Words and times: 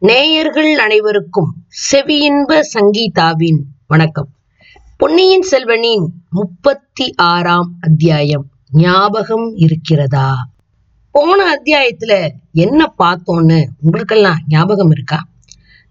நேயர்கள் 0.00 0.78
அனைவருக்கும் 0.78 1.54
செவியின்ப 1.92 2.60
சங்கீதாவின் 2.60 3.58
வணக்கம். 3.86 4.28
பொன்னியின் 4.96 5.46
செல்வனின் 5.50 6.06
முப்பத்தி 6.30 7.14
ஆறாம் 7.16 7.74
அத்தியாயம். 7.80 8.46
ஞாபகம் 8.70 9.54
இருக்கிறதா? 9.56 10.48
போன 11.10 11.44
அத்தியாயத்துல 11.54 12.28
என்ன 12.52 12.94
பார்த்தோன்னு 12.98 13.64
உங்களுக்கெல்லாம் 13.80 14.38
ஞாபகம் 14.48 14.90
இருக்கா? 14.90 15.28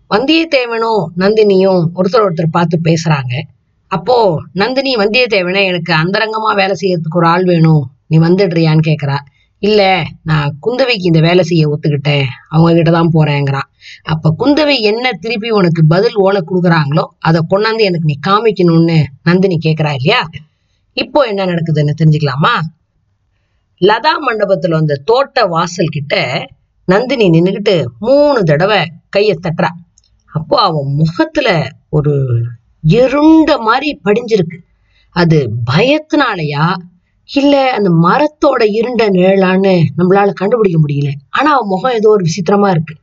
வந்தியத்தேவனும் 0.10 1.05
நந்தினியும் 1.18 1.88
ஒருத்தர் 1.96 2.30
ஒருத்தர் 2.30 2.52
பார்த்து 2.52 2.80
பேசுறாங்க. 2.84 3.41
அப்போ 3.88 4.44
நந்தினி 4.54 4.96
வந்தியத்தேவனை 4.96 5.66
எனக்கு 5.66 5.94
அந்தரங்கமா 5.94 6.55
வேலை 6.55 6.76
செய்யறதுக்கு 6.82 7.16
ஒரு 7.16 7.28
ஆள் 7.28 7.44
வேணும். 7.44 7.91
நீ 8.07 8.20
வந்துடுறியான்னு 8.20 8.82
கேக்குறா. 8.88 9.18
இல்ல 9.62 10.04
நான் 10.23 10.57
குந்தவைக்கு 10.68 11.10
இந்த 11.10 11.20
வேலை 11.20 11.44
செய்ய 11.44 11.64
ஒத்துக்கிட்டேன். 11.70 12.28
அவங்க 12.48 12.73
கிட்ட 12.73 12.92
தான் 12.92 13.14
போறேங்கிறான். 13.14 13.68
அப்ப 14.04 14.36
குந்தவை 14.39 14.75
என்ன 14.82 15.12
திருப்பி 15.14 15.50
உனக்கு 15.50 15.82
பதில் 15.86 16.16
ஓலை 16.16 16.42
கொடுக்குறாங்களோ 16.42 17.04
அதை 17.20 17.42
கொண்டாந்து 17.50 17.80
எனக்கு 17.80 18.10
நீ 18.11 18.19
காமிக்கணும்னு 18.28 19.04
நந்தினி 19.24 19.57
கேட்குறா 19.66 19.93
இல்லையா? 19.93 20.21
இப்போ 20.93 21.21
என்ன 21.21 21.46
நடக்குதுன்னு 21.46 22.00
தெரிஞ்சுக்கலாமா? 22.02 22.54
லதா 23.82 24.14
மண்டபத்துல 24.28 24.74
அந்த 24.74 25.02
தோட்ட 25.06 25.46
வாசல் 25.47 25.88
கிட்ட 25.88 26.46
நந்தினி 26.86 27.30
நின்னுகிட்டு 27.30 27.86
மூணு 28.00 28.44
தடவை 28.44 28.91
கையை 29.10 29.39
தட்டுறா. 29.41 29.69
அப்போ 30.25 30.61
அவன் 30.61 30.89
முகத்துல 30.94 31.50
ஒரு 31.89 32.14
எருண்ட 32.88 33.59
மாதிரி 33.59 34.00
படிஞ்சிருக்கு. 34.03 34.58
அது 35.16 35.52
பயத்தினாலயா 35.72 36.66
இல்ல 37.33 37.72
அந்த 37.72 37.89
மரத்தோட 37.89 38.64
இருண்ட 38.69 39.09
நிழலான்னு 39.09 39.83
நம்மளால 39.97 40.33
கண்டுபிடிக்க 40.33 40.80
முடியல. 40.80 41.11
ஆனா 41.30 41.53
அவன் 41.53 41.67
முகம் 41.67 41.92
ஏதோ 41.92 42.09
ஒரு 42.09 42.25
விசித்திரமா 42.25 42.69
இருக்கு. 42.69 42.95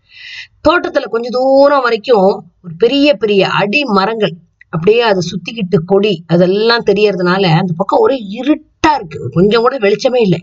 தோட்டத்துல 0.69 1.05
கொஞ்ச 1.05 1.29
தூரம் 1.30 1.83
வரைக்கும் 1.83 2.47
ஒரு 2.62 2.75
பெரிய 2.79 3.15
பெரிய 3.15 3.49
அடி 3.49 3.85
மரங்கள் 3.85 4.35
அப்படியே 4.69 5.01
அதை 5.01 5.23
சுத்திக்கிட்டு 5.30 5.79
கொடி 5.85 6.24
அதெல்லாம் 6.27 6.85
தெரியறதுனால 6.87 7.43
அந்த 7.43 7.73
பக்கம் 7.77 7.99
ஒரே 7.99 8.16
இருட்டா 8.16 8.95
இருக்கு. 8.95 9.29
கொஞ்சம் 9.30 9.63
கூட 9.63 9.79
வெளிச்சமே 9.79 10.21
இல்லை. 10.21 10.41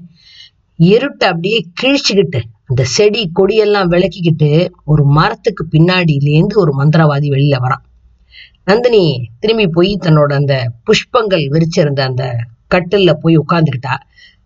இருட்டை 0.80 1.26
அப்படியே 1.26 1.66
கிழிச்சுக்கிட்டு 1.82 2.40
அந்த 2.66 2.84
செடி 2.84 3.32
கொடியெல்லாம் 3.40 3.90
விளக்கிக்கிட்டு 3.90 4.68
ஒரு 4.86 5.06
மரத்துக்கு 5.06 5.68
பின்னாடியிலேருந்து 5.72 6.56
ஒரு 6.56 6.72
மந்திரவாதி 6.80 7.28
வெளியில 7.30 7.58
வரான். 7.60 7.84
நந்தினி 8.64 9.30
திரும்பி 9.40 9.68
போய் 9.68 9.98
தன்னோட 10.02 10.34
அந்த 10.34 10.72
புஷ்பங்கள் 10.86 11.46
விரிச்சிருந்த 11.48 12.00
அந்த 12.00 12.36
கட்டில்ல 12.74 13.14
போய் 13.14 13.36
உட்காந்துக்கிட்டா 13.38 13.96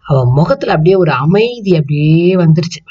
அவன் 0.05 0.29
முகத்துல 0.31 0.71
அப்படியே 0.71 0.95
ஒரு 0.95 1.11
அமைதி 1.11 1.71
அப்படியே 1.75 2.35
வந்துருச்சு. 2.35 2.81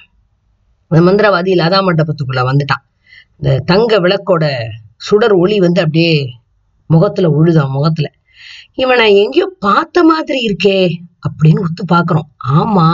அந்த 0.90 0.98
மந்திரவாதி 1.06 1.52
லதா 1.60 1.78
மண்டபத்துக்குள்ள 1.86 2.42
வந்துட்டான். 2.50 2.84
இந்த 3.36 3.50
தங்க 3.64 3.98
விளக்கோட 4.00 4.44
சுடர் 4.96 5.32
ஒளி 5.32 5.56
வந்து 5.58 5.80
அப்படியே 5.80 6.12
முகத்துல 6.90 7.28
உழுதான் 7.28 7.70
முகத்துல. 7.70 8.06
இவனை 8.74 9.04
எங்கேயோ 9.16 9.46
பார்த்த 9.58 10.02
மாதிரி 10.04 10.38
இருக்கே 10.46 10.78
அப்படின்னு 11.26 11.60
ஒத்து 11.60 11.84
பாக்குறோம் 11.94 12.28
ஆமா 12.56 12.86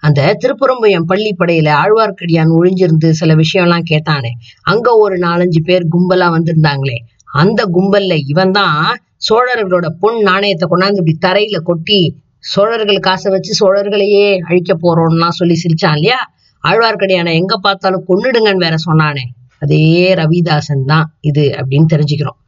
அந்த 0.00 0.20
திருப்புறம்பயம் 0.40 1.08
பள்ளிப்படையில 1.08 1.68
ஆழ்வார்க்கடியான் 1.82 2.54
ஒழிஞ்சிருந்து 2.58 3.10
சில 3.10 3.34
விஷயம்லாம் 3.34 3.88
கேட்டானே. 3.90 4.30
அங்க 4.62 4.96
ஒரு 4.96 5.16
நாலஞ்சு 5.16 5.60
பேர் 5.64 5.84
கும்பலா 5.92 6.28
வந்திருந்தாங்களே. 6.36 6.96
அந்த 7.34 7.60
கும்பல்ல 7.74 8.14
இவன் 8.26 8.50
தான் 8.50 8.80
சோழர்களோட 9.22 9.86
பொன் 10.00 10.18
நாணயத்தை 10.20 10.68
கொண்டாந்து 10.70 11.02
இப்படி 11.02 11.16
தரையில 11.26 11.56
கொட்டி 11.62 12.20
சோழர்கள் 12.38 12.98
காசை 12.98 13.32
வச்சு 13.32 13.52
சோழர்களையே 13.60 14.38
அழிக்க 14.38 14.72
போறோம்லாம் 14.74 15.28
சொல்லி 15.28 15.54
சிரிச்சான் 15.54 15.94
இல்லையா? 15.94 16.18
ஆழ்வார்க்கடியான 16.64 17.34
எங்க 17.34 17.56
பார்த்தாலும் 17.56 18.04
கொன்னுடுங்கன்னு 18.08 18.56
வேற 18.56 18.76
சொன்னானே. 18.86 19.24
அதே 19.58 20.14
ரவிதாசன் 20.14 20.84
தான் 20.84 21.16
இது 21.20 21.44
அப்படின்னு 21.50 21.92
தெரிஞ்சுக்கிறோம். 21.94 22.38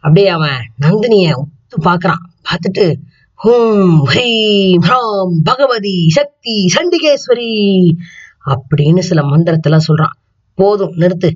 அப்படியே 0.00 0.28
அவன் 0.28 0.60
நந்தினிய 0.80 1.28
உத்து 1.42 1.76
பாக்குறான் 1.84 2.22
பார்த்துட்டு 2.48 2.94
ஹூம் 3.44 3.96
ஹ்ரீம் 4.10 4.82
ஹ்ராம் 4.82 5.34
பகவதி 5.44 6.08
சக்தி 6.08 6.66
சண்டிகேஸ்வரி 6.76 7.52
அப்படின்னு 8.46 8.98
சில 8.98 9.22
மந்திரத்தெல்லாம் 9.22 9.88
சொல்றான். 9.88 10.14
போதும் 10.54 10.94
நிறுத்து. 10.96 11.30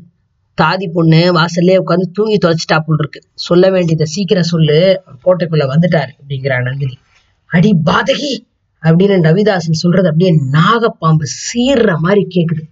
தாதி 0.62 0.90
பொண்ணு 0.92 1.32
வாசல்லே 1.34 1.80
உட்காந்து 1.86 2.02
தூங்கி 2.12 2.38
தொலைச்சிட்டா 2.38 2.78
போல் 2.78 2.96
இருக்கு. 2.98 3.22
சொல்ல 3.34 3.70
வேண்டியதை 3.70 4.06
சீக்கிரம் 4.06 4.42
சொல்லு. 4.42 5.02
கோட்டைக்குள்ள 5.24 5.66
வந்துட்டாரு 5.66 6.08
அப்படிங்கிறா 6.22 6.62
நந்தினி. 6.62 6.98
அடி 7.46 7.74
பாதகி 7.86 8.46
அப்படின்னு 8.82 9.18
ரவிதாசன் 9.28 9.80
சொல்றது 9.82 10.06
அப்படியே 10.06 10.40
நாகப்பாம்பு 10.52 11.24
சீர்ற 11.52 11.96
மாதிரி 11.96 12.26
கேக்குது. 12.34 12.62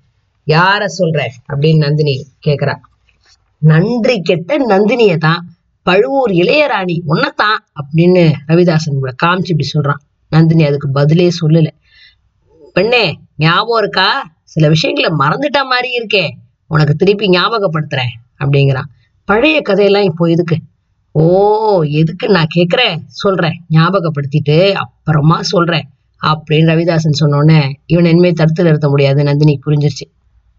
யார 0.46 0.84
சொல்ற 0.98 1.26
அப்படின்னு 1.52 1.76
நந்தினி 1.76 2.26
கேக்குறா. 2.46 2.76
நன்றி 3.58 4.22
கெட்ட 4.22 4.58
நந்தினிய 4.58 5.16
தான் 5.16 5.56
பழுவூர் 5.82 6.30
இளையராணி 6.30 7.00
உன்னத்தான் 7.08 7.58
அப்படின்னு 7.80 8.32
ரவிதாசன் 8.48 8.98
கூட 8.98 9.14
காமிச்சு 9.22 9.54
இப்படி 9.54 9.70
சொல்றான். 9.74 10.02
நந்தினி 10.28 10.64
அதுக்கு 10.64 10.90
பதிலே 10.90 11.30
சொல்லல. 11.40 11.66
பெண்ணே 12.72 13.18
ஞாபகம் 13.36 13.78
இருக்கா? 13.78 14.34
சில 14.42 14.68
விஷயங்களை 14.68 15.10
மறந்துட்ட 15.10 15.64
மாதிரி 15.64 15.88
இருக்கே. 15.98 16.30
உனக்கு 16.66 16.94
திருப்பி 16.94 17.28
ஞாபகப்படுத்துறேன் 17.28 18.14
அப்படிங்கிறான். 18.44 18.88
பழைய 19.24 19.62
கதையெல்லாம் 19.62 20.02
இப்போ 20.02 20.26
எதுக்கு? 20.26 20.56
ஓ 21.12 21.82
எதுக்கு 21.82 22.28
நான் 22.28 22.46
கேட்குறேன்? 22.54 23.00
சொல்றேன் 23.06 23.64
ஞாபகப்படுத்திட்டு 23.70 24.72
அப்புறமா 24.72 25.42
சொல்றேன் 25.42 25.88
அப்படின்னு 26.26 26.70
ரவிதாசன் 26.72 27.20
சொன்னோடனே 27.20 27.72
இவன் 27.86 28.04
இனிமேல் 28.04 28.32
தடுத்து 28.32 28.64
நிறுத்த 28.64 28.88
முடியாது 28.88 29.22
நந்தினி 29.22 29.58
புரிஞ்சிருச்சு. 29.66 30.06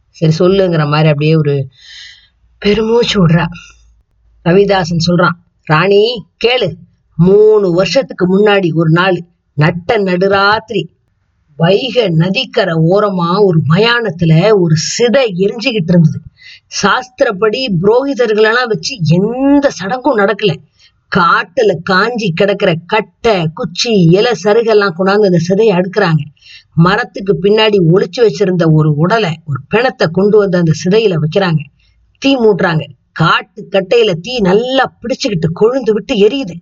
சரி 0.09 0.35
சொல்லுங்கிற 0.39 0.83
மாதிரி 0.83 1.07
அப்படியே 1.07 1.35
ஒரு 1.35 1.67
பெருமூச்சு 2.57 3.27
விடுறா. 3.27 3.45
ரவிதாசன் 4.45 5.05
சொல்றான் 5.07 5.37
ராணி 5.63 6.25
கேளு 6.45 6.73
மூணு 7.15 7.71
வருஷத்துக்கு 7.71 8.25
முன்னாடி 8.37 8.73
ஒரு 8.73 8.89
நாள் 8.89 9.23
நட்ட 9.53 9.97
நடுராத்திரி 9.97 10.96
வைகை 11.57 12.07
நதிக்கரை 12.09 12.73
ஓரமா 12.73 13.29
ஒரு 13.43 13.61
மயானத்துல 13.69 14.33
ஒரு 14.59 14.75
சிதை 14.89 15.25
எரிஞ்சுகிட்டு 15.37 15.91
இருந்தது. 15.93 16.19
சாஸ்திரப்படி 16.81 17.61
புரோகிதர்களெல்லாம் 17.81 18.67
வச்சு 18.67 18.97
எந்த 19.09 19.69
சடங்கும் 19.69 20.17
நடக்கல. 20.17 20.55
காட்டுல 21.15 21.75
காஞ்சி 21.83 22.31
கிடக்கிற 22.35 22.75
கட்டை 22.85 23.47
குச்சி 23.53 23.91
இலை 23.93 24.33
சருகெல்லாம் 24.43 24.93
கொண்டாந்து 24.97 25.29
அந்த 25.29 25.39
சிதையை 25.49 25.75
அடுக்குறாங்க. 25.75 26.23
மரத்துக்கு 26.73 27.39
பின்னாடி 27.43 27.77
ஒளிச்சு 27.93 28.21
வச்சிருந்த 28.21 28.65
ஒரு 28.71 28.95
உடலை 28.95 29.33
ஒரு 29.45 29.59
பிணத்தை 29.69 30.07
கொண்டு 30.11 30.37
வந்து 30.37 30.57
அந்த 30.57 30.71
சிதையில 30.83 31.17
வைக்கிறாங்க. 31.21 31.59
தீ 32.19 32.35
மூட்டுறாங்க. 32.35 32.83
காட்டு 33.11 33.67
கட்டையில 33.71 34.13
தீ 34.13 34.39
நல்லா 34.39 34.93
பிடிச்சுக்கிட்டு 35.01 35.47
கொழுந்து 35.59 35.91
விட்டு 35.91 36.15
எரியுது. 36.15 36.55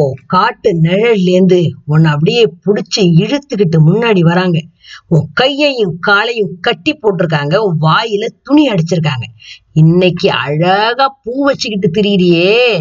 அப்போ 0.00 0.14
காட்டு 0.26 0.70
நிழல்லேருந்து 0.82 1.70
உன்னை 1.86 2.10
அப்படியே 2.10 2.42
புடிச்சு 2.66 3.00
இழுத்துக்கிட்டு 3.00 3.78
முன்னாடி 3.86 4.20
வராங்க. 4.20 4.58
உன் 5.06 5.26
கையையும் 5.32 5.98
காலையும் 6.00 6.52
கட்டி 6.60 6.92
போட்டிருக்காங்க. 6.92 7.56
உன் 7.56 7.80
வாயில 7.80 8.26
துணி 8.42 8.68
அடிச்சிருக்காங்க. 8.68 9.26
இன்னைக்கு 9.72 10.30
அழகா 10.30 11.06
பூ 11.22 11.44
வச்சுக்கிட்டு 11.44 11.90
திரியிறியே. 11.90 12.80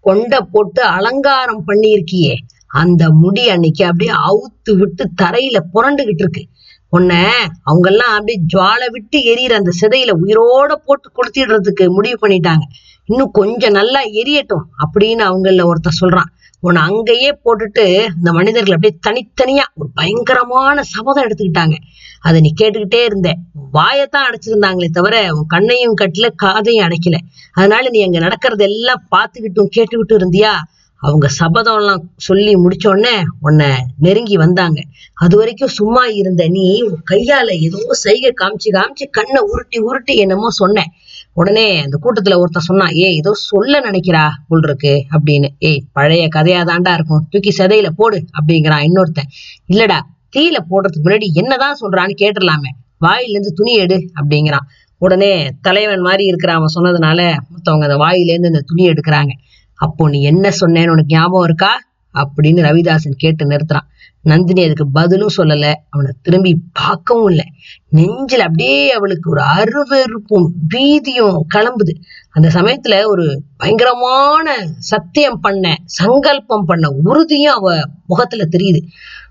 கொண்டை 0.00 0.38
போட்டு 0.52 0.82
அலங்காரம் 0.82 1.62
பண்ணியிருக்கியே. 1.66 2.34
அந்த 2.66 3.10
முடி 3.10 3.48
அன்னைக்கு 3.48 3.84
அப்படியே 3.84 4.12
அவுத்து 4.30 4.78
விட்டு 4.78 5.10
தரையில 5.22 5.60
புரண்டுகிட்டு 5.74 6.24
இருக்கு. 6.24 6.44
உன்னை 6.88 7.22
அவங்க 7.62 7.88
எல்லாம் 7.90 8.12
அப்படியே 8.12 8.40
ஜுவாலை 8.54 8.90
விட்டு 8.90 9.18
எரியற 9.18 9.52
அந்த 9.52 9.72
சிதையில 9.80 10.12
உயிரோட 10.24 10.72
போட்டு 10.86 11.10
கொளுத்திடுறதுக்கு 11.12 11.88
முடிவு 11.88 12.26
பண்ணிட்டாங்க. 12.26 12.66
இன்னும் 13.04 13.30
கொஞ்சம் 13.30 13.72
நல்லா 13.72 14.00
எரியட்டும் 14.02 14.66
அப்படின்னு 14.84 15.22
அவங்கள 15.30 15.64
ஒருத்தன் 15.64 16.00
சொல்றான். 16.00 16.30
உன்னை 16.60 16.82
அங்கேயே 16.82 17.38
போட்டுட்டு 17.44 17.84
இந்த 18.16 18.32
மனிதர்கள் 18.32 18.74
அப்படியே 18.74 18.98
தனித்தனியா 19.06 19.64
ஒரு 19.74 19.88
பயங்கரமான 19.94 20.82
சபதம் 20.82 21.24
எடுத்துக்கிட்டாங்க. 21.24 21.76
அதை 22.20 22.40
நீ 22.40 22.54
கேட்டுக்கிட்டே 22.60 23.04
இருந்த. 23.04 23.34
வாயத்தான் 23.72 24.26
அடைச்சிருந்தாங்களே 24.28 24.88
தவிர 24.92 25.34
உன் 25.34 25.46
கண்ணையும் 25.46 25.98
கட்டல 26.00 26.28
காதையும் 26.42 26.86
அடைக்கல. 26.86 27.18
அதனால 27.52 27.88
நீ 27.88 28.02
அங்க 28.02 28.18
நடக்கிறது 28.18 28.64
எல்லாம் 28.64 29.02
பார்த்துக்கிட்டும் 29.16 29.70
கேட்டுக்கிட்டும் 29.76 30.20
இருந்தியா? 30.20 30.54
அவங்க 31.02 31.28
சபதம் 31.28 31.76
எல்லாம் 31.76 32.10
சொல்லி 32.16 32.56
முடிச்ச 32.56 32.88
உடனே 32.88 33.16
உன்னை 33.40 33.66
நெருங்கி 33.98 34.36
வந்தாங்க. 34.36 34.80
அது 35.14 35.36
வரைக்கும் 35.36 35.68
சும்மா 35.68 36.04
இருந்த. 36.06 36.48
நீ 36.48 36.82
உன் 36.82 37.02
கையால 37.10 37.48
ஏதோ 37.60 37.78
சைகை 38.04 38.32
காமிச்சு 38.40 38.70
காமிச்சு 38.70 39.06
கண்ணை 39.10 39.42
உருட்டி 39.52 39.78
உருட்டி 39.78 40.16
என்னமோ 40.16 40.50
சொன்னேன் 40.50 40.90
உடனே 41.36 41.66
அந்த 41.82 41.96
கூட்டத்துல 42.02 42.38
ஒருத்தன் 42.38 42.62
சொன்னான் 42.62 42.88
ஏய் 42.88 43.16
ஏதோ 43.16 43.30
சொல்ல 43.32 43.80
நினைக்கிறா 43.80 44.28
போல் 44.48 44.60
இருக்கு 44.62 45.06
அப்படின்னு. 45.10 45.48
ஏய் 45.58 45.82
பழைய 45.92 46.28
கதையா 46.36 46.60
தாண்டா 46.64 46.92
இருக்கும். 46.92 47.26
தூக்கி 47.30 47.52
சதையில 47.58 47.86
போடு 47.96 48.18
அப்படிங்கிறான் 48.18 48.84
இன்னொருத்தன். 48.86 49.28
இல்லடா 49.72 49.98
தீயில 50.36 50.58
போடுறதுக்கு 50.70 51.04
முன்னாடி 51.04 51.26
என்னதான் 51.32 51.76
சொல்றான்னு 51.80 52.14
கேட்டுடலாமே. 52.18 52.70
வாயிலேருந்து 53.00 53.52
துணி 53.54 53.72
எடு 53.74 54.10
அப்படிங்கிறான். 54.20 54.66
உடனே 54.98 55.48
தலைவன் 55.60 56.00
மாதிரி 56.00 56.24
இருக்கிற 56.24 56.52
அவன் 56.52 56.74
சொன்னதுனால 56.74 57.36
மத்தவங்க 57.50 57.86
அந்த 57.86 58.04
வாயிலேருந்து 58.04 58.46
இந்த 58.46 58.62
துணி 58.66 58.88
எடுக்கிறாங்க. 58.90 59.30
அப்போ 59.74 60.08
நீ 60.08 60.22
என்ன 60.22 60.48
சொன்னேன்னு 60.48 60.90
உனக்கு 60.90 61.16
ஞாபகம் 61.16 61.44
இருக்கா? 61.44 61.80
அப்படின்னு 62.14 62.62
ரவிதாசன் 62.68 63.16
கேட்டு 63.16 63.48
நிறுத்துறான். 63.48 63.88
நந்தினி 64.26 64.64
அதுக்கு 64.64 64.86
பதிலும் 64.88 65.36
சொல்லல. 65.36 65.72
அவனை 65.90 66.12
திரும்பி 66.22 66.52
பார்க்கவும் 66.72 67.28
இல்லை. 67.28 67.44
நெஞ்சில் 67.88 68.40
அப்படியே 68.40 68.92
அவளுக்கு 68.92 69.30
ஒரு 69.30 69.42
அருவருப்பும் 69.42 70.48
பீதியும் 70.74 71.38
கிளம்புது. 71.54 71.92
அந்த 72.30 72.48
சமயத்துல 72.48 73.06
ஒரு 73.06 73.42
பயங்கரமான 73.56 74.56
சத்தியம் 74.78 75.40
பண்ண 75.40 75.74
சங்கல்பம் 75.84 76.64
பண்ண 76.64 76.88
உறுதியும் 77.04 77.54
அவ 77.54 77.80
முகத்துல 78.06 78.44
தெரியுது. 78.44 78.80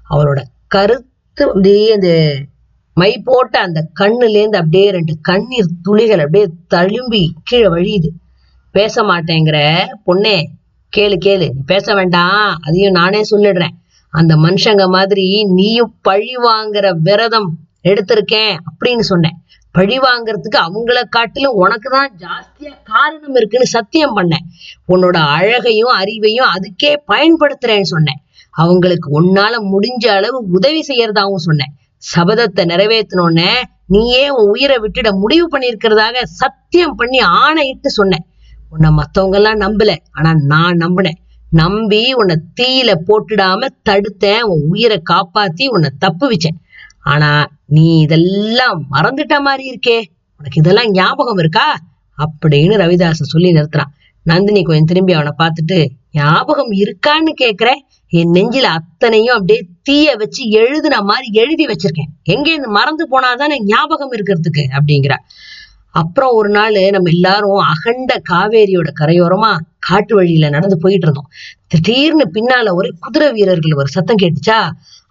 அவளோட 0.09 0.41
கருத்து 0.67 1.45
அப்படியே 1.47 1.93
அந்த 1.93 2.37
மை 2.93 3.21
போட்ட 3.23 3.59
அந்த 3.59 3.89
கண்ணுலேருந்து 3.99 4.55
அப்படியே 4.55 4.91
ரெண்டு 4.91 5.15
கண்ணீர் 5.21 5.69
துளிகள் 5.81 6.19
அப்படியே 6.19 6.45
தழும்பி 6.75 7.29
கீழே 7.43 7.67
வழியுது. 7.67 8.09
பேச 8.71 9.01
மாட்டேங்கிற 9.01 9.57
பொண்ணே 10.05 10.43
கேளு 10.97 11.17
கேளு. 11.25 11.37
நீ 11.37 11.49
பேச 11.65 11.93
வேண்டாம். 11.93 12.57
அதையும் 12.61 12.91
நானே 12.91 13.21
சொல்லிடுறேன். 13.31 13.75
அந்த 14.19 14.33
மனுஷங்க 14.35 14.83
மாதிரி 14.95 15.25
நீயும் 15.57 15.93
பழி 16.01 16.33
வாங்குற 16.47 16.85
விரதம் 17.07 17.49
எடுத்திருக்கேன் 17.89 18.53
அப்படின்னு 18.69 19.05
சொன்னேன். 19.11 19.37
பழி 19.75 19.97
வாங்குறதுக்கு 19.99 20.59
அவங்கள 20.67 20.99
காட்டிலும் 21.15 21.57
உனக்கு 21.63 21.89
தான் 21.89 22.11
ஜாஸ்தியா 22.23 22.73
காரணம் 22.83 23.35
இருக்குன்னு 23.35 23.67
சத்தியம் 23.77 24.15
பண்ணேன். 24.17 24.45
உன்னோட 24.93 25.17
அழகையும் 25.37 25.93
அறிவையும் 26.01 26.51
அதுக்கே 26.55 26.91
பயன்படுத்துறேன்னு 27.11 27.89
சொன்னேன். 27.93 28.19
அவங்களுக்கு 28.63 29.07
உன்னால 29.19 29.53
முடிஞ்ச 29.73 30.05
அளவு 30.17 30.37
உதவி 30.57 30.81
செய்யறதாகவும் 30.87 31.47
சொன்னேன். 31.47 31.73
சபதத்தை 32.13 32.63
நிறைவேற்றினோடனே 32.71 33.51
நீயே 33.93 34.23
உன் 34.35 34.49
உயிரை 34.53 34.77
விட்டுட 34.83 35.09
முடிவு 35.23 35.45
பண்ணியிருக்கிறதாக 35.53 36.23
சத்தியம் 36.41 36.95
பண்ணி 36.95 37.19
ஆணையிட்டு 37.41 37.89
சொன்னேன். 37.89 38.25
உன்னை 38.73 38.89
மத்தவங்க 38.99 39.37
எல்லாம் 39.39 39.59
நம்பல 39.59 39.91
ஆனா 40.11 40.31
நான் 40.51 40.81
நம்பினேன். 40.83 41.19
நம்பி 41.55 42.13
உன்னை 42.13 42.35
தீயில 42.61 42.93
போட்டுடாம 43.07 43.67
தடுத்தேன் 43.89 44.41
உன் 44.41 44.63
உயிரை 44.69 45.01
காப்பாத்தி 45.09 45.67
உன்னை 45.67 45.89
தப்பு 45.99 46.31
வச்சேன் 46.31 46.57
ஆனா 47.03 47.47
நீ 47.65 47.99
இதெல்லாம் 47.99 48.85
மறந்துட்ட 48.91 49.39
மாதிரி 49.39 49.69
இருக்கே. 49.69 49.97
உனக்கு 50.37 50.59
இதெல்லாம் 50.59 50.91
ஞாபகம் 50.91 51.37
இருக்கா? 51.37 51.77
அப்படின்னு 52.17 52.75
ரவிதாசன் 52.83 53.31
சொல்லி 53.31 53.51
நிறுத்துறான். 53.51 53.91
நந்தினி 54.23 54.61
கொஞ்சம் 54.63 54.85
திரும்பி 54.85 55.13
அவனை 55.13 55.31
பார்த்துட்டு 55.37 55.87
ஞாபகம் 56.11 56.71
இருக்கான்னு 56.71 57.33
கேக்குற? 57.41 57.73
என் 58.07 58.31
நெஞ்சில 58.31 58.67
அத்தனையும் 58.77 59.33
அப்படியே 59.33 59.67
தீய 59.83 60.15
வச்சு 60.15 60.43
எழுதுன 60.49 61.03
மாதிரி 61.03 61.27
எழுதி 61.31 61.65
வச்சிருக்கேன். 61.65 62.11
எங்க 62.23 62.49
இருந்து 62.49 62.69
மறந்து 62.69 63.07
போனாதானே 63.11 63.55
ஞாபகம் 63.63 64.11
இருக்கிறதுக்கு? 64.11 64.63
அப்படிங்கிறா. 64.71 65.15
அப்புறம் 65.95 66.31
ஒரு 66.31 66.49
நாள் 66.49 66.77
நம்ம 66.91 67.09
எல்லாரும் 67.09 67.59
அகண்ட 67.71 68.13
காவேரியோட 68.29 68.89
கரையோரமா 68.99 69.51
காட்டு 69.79 70.13
வழியில 70.15 70.49
நடந்து 70.49 70.77
போயிட்டு 70.77 71.05
இருந்தோம் 71.07 71.29
திடீர்னு 71.67 72.25
பின்னால 72.33 72.73
ஒரே 72.73 72.89
குதிரை 72.99 73.27
வீரர்கள் 73.31 73.79
ஒரு 73.81 73.87
சத்தம் 73.87 74.21
கேட்டுச்சா? 74.21 74.59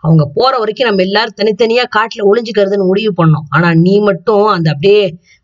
அவங்க 0.05 0.25
போற 0.35 0.53
வரைக்கும் 0.59 0.89
நம்ம 0.89 1.03
எல்லாரும் 1.03 1.39
தனித்தனியா 1.41 1.85
காட்டுல 1.97 2.27
ஒளிஞ்சுக்கிறதுன்னு 2.31 2.91
முடிவு 2.91 3.13
பண்ணோம். 3.21 3.47
ஆனா 3.49 3.69
நீ 3.75 3.95
மட்டும் 4.01 4.47
அந்த 4.47 4.69
அப்படியே 4.71 5.03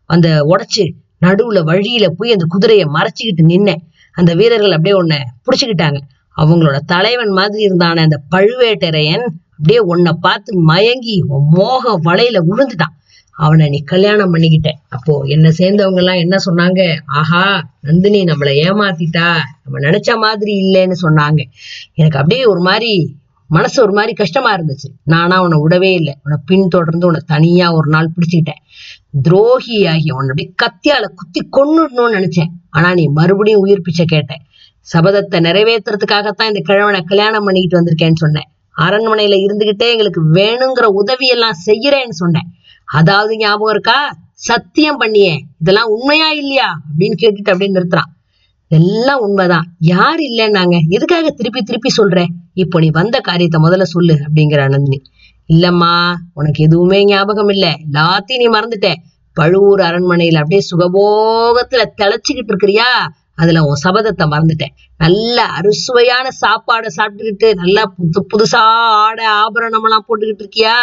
அந்த 0.09 0.27
உடைச்சு 0.51 0.85
நடுவுல 1.25 1.59
வழியில 1.63 2.05
போய் 2.17 2.31
அந்த 2.31 2.45
குதிரையை 2.49 2.85
மறைச்சிக்கிட்டு 2.97 3.43
நின்ன 3.51 3.69
அந்த 4.17 4.31
வீரர்கள் 4.33 4.75
அப்படியே 4.77 4.95
உன்னை 4.95 5.19
புடிச்சுக்கிட்டாங்க. 5.45 5.99
அவங்களோட 6.37 6.77
தலைவன் 6.85 7.33
மாதிரி 7.39 7.61
இருந்தான 7.67 8.03
அந்த 8.07 8.17
பழுவேட்டரையன் 8.35 9.25
அப்படியே 9.55 9.81
உன்னை 9.91 10.11
பார்த்து 10.21 10.51
மயங்கி 10.67 11.15
மோக 11.55 11.93
வலையில 12.05 12.39
விழுந்துட்டான் 12.49 12.95
அவனை 13.45 13.65
நீ 13.69 13.79
கல்யாணம் 13.91 14.33
பண்ணிக்கிட்ட. 14.33 14.69
அப்போ 14.89 15.13
என்ன 15.25 15.47
சேர்ந்தவங்க 15.49 16.01
எல்லாம் 16.03 16.21
என்ன 16.23 16.35
சொன்னாங்க? 16.45 16.81
ஆஹா 17.19 17.45
நந்தினி 17.81 18.19
நம்மளை 18.23 18.53
ஏமாத்திட்டா. 18.67 19.29
நம்ம 19.63 19.79
நினைச்ச 19.87 20.17
மாதிரி 20.17 20.53
இல்லைன்னு 20.63 20.97
சொன்னாங்க. 21.01 21.41
எனக்கு 21.93 22.19
அப்படியே 22.19 22.43
ஒரு 22.45 22.59
மாதிரி 22.59 22.91
மனசு 23.49 23.77
ஒரு 23.81 23.93
மாதிரி 23.93 24.13
கஷ்டமா 24.13 24.49
இருந்துச்சு. 24.55 24.89
நானா 25.03 25.37
உன்னை 25.41 25.57
விடவே 25.63 25.91
இல்லை. 25.93 26.13
உன்னை 26.23 26.37
பின்தொடர்ந்து 26.45 27.07
உன்னை 27.07 27.21
தனியா 27.25 27.67
ஒரு 27.73 27.89
நாள் 27.89 28.13
பிடிச்சிக்கிட்டேன். 28.15 28.61
துரோகி 29.21 29.77
ஆகிய 29.93 30.13
உன்னை 30.19 30.31
அப்படியே 30.33 30.51
கத்தியால 30.63 31.07
குத்தி 31.15 31.41
கொன்னுடணும்னு 31.57 32.15
நினைச்சேன். 32.17 32.51
ஆனா 32.69 32.89
நீ 32.93 33.05
மறுபடியும் 33.19 33.63
உயிர் 33.65 33.85
பிச்சை 33.87 34.05
கேட்டேன் 34.05 34.43
சபதத்தை 34.87 35.39
நிறைவேற்றுறதுக்காகத்தான் 35.47 36.51
இந்த 36.51 36.61
கிழவனை 36.69 37.01
கல்யாணம் 37.01 37.45
பண்ணிக்கிட்டு 37.47 37.79
வந்திருக்கேன்னு 37.79 38.23
சொன்னேன். 38.25 38.47
அரண்மனையில 38.77 39.35
இருந்துகிட்டே 39.45 39.87
எங்களுக்கு 39.93 40.21
வேணுங்கிற 40.33 40.85
உதவியெல்லாம் 41.01 41.57
செய்யறேன்னு 41.67 42.17
சொன்னேன். 42.23 42.47
அதாவது 42.91 43.37
ஞாபகம் 43.37 43.69
இருக்கா? 43.69 43.99
சத்தியம் 44.33 44.97
பண்ணியே. 44.97 45.45
இதெல்லாம் 45.59 45.87
உண்மையா 45.87 46.31
இல்லையா? 46.31 46.81
அப்படின்னு 46.87 47.15
கேட்டுட்டு 47.21 47.51
அப்படியே 47.51 47.71
நிறுத்துறான். 47.73 48.09
எல்லாம் 48.67 49.19
உண்மைதான். 49.19 49.65
யார் 49.79 50.19
இல்லைன்னாங்க. 50.19 50.79
எதுக்காக 50.89 51.29
திருப்பி 51.29 51.61
திருப்பி 51.61 51.89
சொல்ற? 51.97 52.25
இப்போ 52.53 52.79
நீ 52.79 52.89
வந்த 52.89 53.19
காரியத்தை 53.19 53.61
முதல்ல 53.61 53.81
சொல்லு 53.81 54.13
அப்படிங்கிற 54.13 54.69
நந்தினி. 54.69 55.01
இல்லம்மா 55.49 56.13
உனக்கு 56.33 56.63
எதுவுமே 56.63 57.05
ஞாபகம் 57.05 57.49
இல்லை. 57.49 57.73
எல்லாத்தையும் 57.91 58.37
நீ 58.37 58.49
மறந்துட்ட. 58.49 58.93
பழுவூர் 59.33 59.79
அரண்மனையில 59.79 60.35
அப்படியே 60.35 60.61
சுகபோகத்துல 60.71 61.83
திளைச்சுக்கிட்டு 62.01 62.51
இருக்கிறியா? 62.51 62.89
அதுல 63.35 63.61
உன் 63.61 63.81
சபதத்தை 63.83 64.25
மறந்துட்டேன் 64.25 64.73
நல்ல 64.97 65.45
அறுசுவையான 65.59 66.27
சாப்பாடை 66.41 66.89
சாப்பிட்டுக்கிட்டு 66.97 67.53
நல்லா 67.53 67.93
புது 67.97 68.25
புதுசா 68.33 68.61
ஆடை 69.03 69.25
ஆபரணம் 69.25 69.83
எல்லாம் 69.83 70.05
போட்டுக்கிட்டு 70.07 70.43
இருக்கியா? 70.43 70.75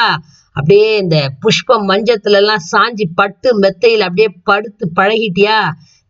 அப்படியே 0.59 0.97
இந்த 0.97 1.31
புஷ்பம் 1.41 1.89
மஞ்சத்துல 1.89 2.31
எல்லாம் 2.31 2.63
சாஞ்சி 2.73 3.05
பட்டு 3.15 3.61
மெத்தையில 3.61 3.99
அப்படியே 3.99 4.29
படுத்து 4.45 4.91
பழகிட்டியா? 4.97 5.59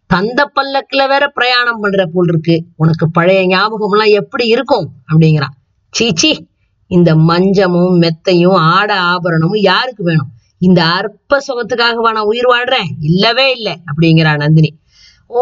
தந்த 0.06 0.50
பல்லக்குல 0.54 1.08
வேற 1.08 1.28
பிரயாணம் 1.28 1.80
பண்ற 1.80 2.06
போல் 2.06 2.28
இருக்கு. 2.28 2.64
உனக்கு 2.76 3.10
பழைய 3.10 3.46
ஞாபகம் 3.46 3.92
எல்லாம் 3.92 4.22
எப்படி 4.22 4.46
இருக்கும்? 4.46 4.90
அப்படிங்கிறான். 5.12 5.54
சீச்சி 5.90 6.48
இந்த 6.86 7.14
மஞ்சமும் 7.14 8.02
மெத்தையும் 8.02 8.56
ஆட 8.72 9.00
ஆபரணமும் 9.00 9.60
யாருக்கு 9.60 10.04
வேணும்? 10.04 10.30
இந்த 10.58 10.84
அற்ப 10.84 11.40
சுகத்துக்காகவா 11.48 12.10
நான் 12.12 12.24
உயிர் 12.24 12.46
வாழ்றேன்? 12.46 12.88
இல்லவே 13.00 13.50
இல்லை 13.50 13.74
அப்படிங்கிறா 13.90 14.36
நந்தினி. 14.36 14.78
ஓ 15.26 15.40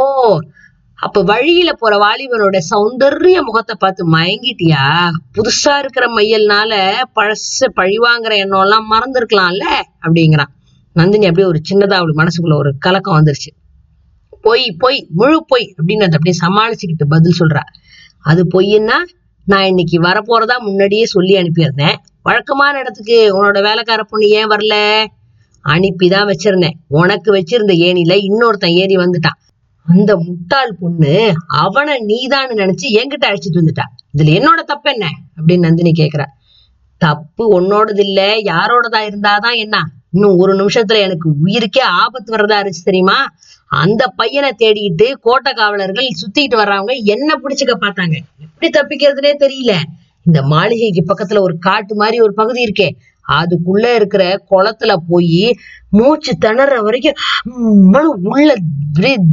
அப்ப 0.97 1.23
வழியில 1.23 1.73
போற 1.73 1.97
வாலிபனோட 1.97 2.59
சௌந்தர்ய 2.71 3.41
முகத்தை 3.43 3.77
பார்த்து 3.79 4.13
மயங்கிட்டியா? 4.13 5.11
புதுசா 5.35 5.79
இருக்கிற 5.79 6.15
மையல்னால 6.15 6.93
பழச 7.15 7.69
பழிவாங்கிற 7.77 8.37
எண்ணம் 8.37 8.61
எல்லாம் 8.61 8.91
மறந்துருக்கலாம்ல? 8.91 9.65
அப்படிங்கிறான். 10.03 10.53
நந்தினி 10.93 11.27
அப்படியே 11.27 11.49
ஒரு 11.49 11.61
சின்னதா 11.71 11.93
அவளுக்கு 11.93 12.23
மனசுக்குள்ள 12.23 12.55
ஒரு 12.55 12.75
கலக்கம் 12.79 13.25
வந்துருச்சு. 13.25 13.53
பொய் 14.43 14.75
பொய் 14.79 15.07
முழு 15.11 15.45
பொய் 15.47 15.75
அப்படின்னு 15.83 16.05
அதை 16.05 16.19
அப்படியே 16.19 16.39
சமாளிச்சுக்கிட்டு 16.41 17.05
பதில் 17.09 17.37
சொல்றா. 17.39 17.61
அது 18.19 18.47
பொய்ன்னா 18.55 18.97
நான் 19.45 19.65
இன்னைக்கு 19.65 20.01
வரப்போறதா 20.01 20.59
முன்னாடியே 20.59 21.05
சொல்லி 21.05 21.35
அனுப்பியிருந்தேன். 21.35 21.95
வழக்கமான 22.23 22.79
இடத்துக்கு 22.79 23.45
உன்னோட 23.45 23.63
வேலைக்கார 23.63 24.03
பொண்ணு 24.03 24.29
ஏன் 24.29 24.47
வரல? 24.47 25.05
அனுப்பிதான் 25.69 26.33
வச்சிருந்தேன். 26.33 26.73
உனக்கு 26.89 27.35
வச்சிருந்த 27.35 27.73
ஏணில 27.73 28.15
இன்னொருத்தன் 28.15 28.73
ஏறி 28.73 28.97
வந்துட்டான். 28.97 29.45
அந்த 29.87 30.17
முட்டாள் 30.17 30.77
பொண்ணு 30.81 31.33
அவனை 31.47 32.05
நீதான்னு 32.07 32.53
நினைச்சு 32.53 32.87
என்கிட்ட 32.93 33.27
அழைச்சிட்டு 33.27 33.61
வந்துட்டா. 33.61 33.85
இதுல 34.19 34.31
என்னோட 34.31 34.65
தப்பு 34.67 34.91
என்ன? 34.91 35.09
அப்படின்னு 35.37 35.59
நந்தினி 35.59 35.93
கேக்குறா. 35.97 36.25
தப்பு 36.99 37.61
உன்னோடது 37.61 37.99
இல்ல 37.99 38.35
யாரோடதா 38.37 38.97
இருந்தாதான் 38.97 39.57
என்ன? 39.57 39.85
இன்னும் 40.11 40.37
ஒரு 40.37 40.55
நிமிஷத்துல 40.55 40.97
எனக்கு 40.97 41.31
உயிருக்கே 41.45 41.81
ஆபத்து 41.81 42.37
வர்றதா 42.37 42.65
இருந்துச்சு 42.65 42.85
தெரியுமா? 42.85 43.27
அந்த 43.69 44.07
பையனை 44.07 44.51
தேடிட்டு 44.59 45.13
கோட்டை 45.13 45.53
காவலர்கள் 45.53 46.07
சுத்திட்டு 46.07 46.55
வர்றவங்க 46.55 47.03
என்ன 47.05 47.35
பிடிச்சுக்க 47.45 47.75
பார்த்தாங்க. 47.81 48.19
எப்படி 48.39 48.81
தப்பிக்கிறதுனே 48.81 49.37
தெரியல. 49.39 49.75
இந்த 50.23 50.43
மாளிகைக்கு 50.43 51.15
பக்கத்துல 51.15 51.41
ஒரு 51.41 51.59
காட்டு 51.59 51.95
மாதிரி 51.95 52.21
ஒரு 52.21 52.35
பகுதி 52.35 52.65
இருக்கே. 52.65 52.91
அதுக்குள்ள 53.29 53.95
இருக்கிற 53.95 54.45
குளத்துல 54.51 54.97
போய் 55.09 55.57
மூச்சு 55.91 56.37
திணற 56.37 56.81
வரைக்கும் 56.81 57.15
உள்ள 58.23 58.55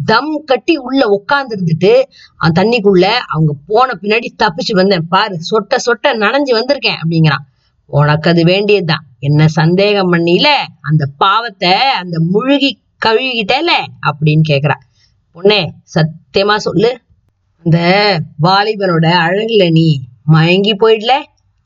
தம் 0.06 0.42
கட்டி 0.46 0.78
உள்ள 0.78 1.08
உட்கார்ந்து 1.08 1.56
இருந்துட்டு 1.56 2.02
அந்த 2.36 2.64
தண்ணிக்குள்ள 2.64 3.06
அவங்க 3.28 3.54
போன 3.68 4.00
பின்னாடி 4.02 4.28
தப்பிச்சு 4.44 4.74
வந்தேன். 4.74 5.08
பாரு 5.08 5.40
சொட்ட 5.50 5.76
சொட்ட 5.86 6.08
நனைஞ்சு 6.08 6.52
வந்திருக்கேன் 6.52 7.00
அப்படிங்கிறான். 7.04 7.44
உனக்கு 7.86 8.30
அது 8.30 8.44
வேண்டியதுதான். 8.44 9.06
என்ன 9.20 9.48
சந்தேகம் 9.48 10.14
பண்ணில? 10.14 10.48
அந்த 10.82 11.08
பாவத்தை 11.18 11.72
அந்த 11.72 12.20
முழுகி 12.20 12.82
கழுகிட்டேல? 13.06 13.72
அப்படின்னு 14.06 14.42
கேக்குறா. 14.50 14.78
பொண்ணே 15.36 15.68
சத்தியமா 15.96 16.56
சொல்லு. 16.56 17.00
அந்த 17.64 17.80
வாலிபனோட 18.44 19.08
அழகுல 19.26 19.72
நீ 19.72 20.02
மயங்கி 20.24 20.74
போயிடல. 20.76 21.12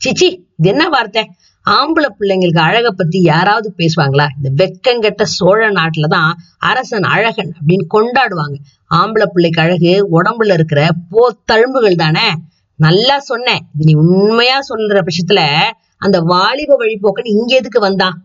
சிச்சி 0.02 0.28
இது 0.58 0.70
என்ன 0.70 0.90
வார்த்தை? 0.90 1.32
ஆம்பளை 1.70 2.10
பிள்ளைங்களுக்கு 2.20 2.60
அழகை 2.60 2.92
பத்தி 2.96 3.22
யாராவது 3.22 3.74
பேசுவாங்களா? 3.78 4.26
இந்த 4.44 4.50
வெக்கங்கெட்ட 4.58 5.24
சோழ 5.24 5.70
நாட்டுலதான் 5.72 6.32
அரசன் 6.60 7.04
அழகன் 7.04 7.54
அப்படின்னு 7.60 7.86
கொண்டாடுவாங்க. 7.94 8.56
ஆம்பளை 8.96 9.26
பிள்ளைக்கு 9.26 9.62
அழகு 9.62 10.22
உடம்புல 10.22 10.54
இருக்கிற 10.54 10.88
போத்தழும்புகள் 11.12 11.96
தானே? 11.96 12.28
நல்லா 12.76 13.20
சொன்னேன். 13.20 13.62
இது 13.80 13.94
நீ 13.94 13.94
உண்மையா 13.94 14.60
சொல்ற 14.70 15.02
பட்சத்துல 15.02 15.42
அந்த 15.98 16.20
வாலிப 16.20 16.78
வழிபோக்கன் 16.80 17.28
இங்க 17.28 17.56
எதுக்கு 17.56 17.80
வந்தான்? 17.80 18.22